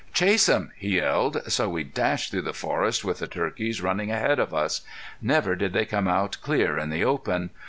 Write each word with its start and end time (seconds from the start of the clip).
"Chase 0.13 0.49
'em!" 0.49 0.71
he 0.75 0.95
yelled. 0.95 1.43
So 1.51 1.69
we 1.69 1.83
dashed 1.83 2.31
through 2.31 2.41
the 2.41 2.53
forest 2.55 3.05
with 3.05 3.19
the 3.19 3.27
turkeys 3.27 3.83
running 3.83 4.09
ahead 4.09 4.39
of 4.39 4.51
us. 4.51 4.81
Never 5.21 5.55
did 5.55 5.73
they 5.73 5.85
come 5.85 6.07
out 6.07 6.37
clear 6.41 6.75
in 6.75 6.89
the 6.89 7.05
open. 7.05 7.51